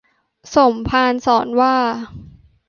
[0.55, 1.75] สมภารสอนว่า